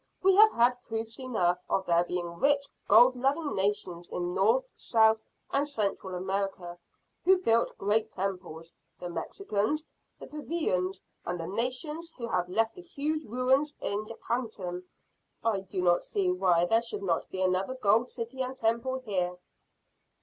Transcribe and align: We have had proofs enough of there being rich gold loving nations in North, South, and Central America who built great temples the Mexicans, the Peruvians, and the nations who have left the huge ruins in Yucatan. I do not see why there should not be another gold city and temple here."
We 0.23 0.33
have 0.35 0.51
had 0.53 0.81
proofs 0.81 1.19
enough 1.19 1.59
of 1.69 1.85
there 1.85 2.03
being 2.03 2.39
rich 2.39 2.65
gold 2.87 3.15
loving 3.15 3.53
nations 3.53 4.09
in 4.09 4.33
North, 4.33 4.65
South, 4.75 5.19
and 5.51 5.67
Central 5.69 6.15
America 6.15 6.79
who 7.23 7.37
built 7.37 7.77
great 7.77 8.11
temples 8.11 8.73
the 8.99 9.09
Mexicans, 9.11 9.85
the 10.19 10.25
Peruvians, 10.25 11.03
and 11.23 11.39
the 11.39 11.45
nations 11.45 12.13
who 12.17 12.27
have 12.29 12.49
left 12.49 12.73
the 12.73 12.81
huge 12.81 13.25
ruins 13.25 13.75
in 13.79 14.07
Yucatan. 14.07 14.85
I 15.43 15.59
do 15.61 15.83
not 15.83 16.03
see 16.03 16.31
why 16.31 16.65
there 16.65 16.81
should 16.81 17.03
not 17.03 17.29
be 17.29 17.39
another 17.43 17.75
gold 17.75 18.09
city 18.09 18.41
and 18.41 18.57
temple 18.57 19.01
here." 19.05 19.37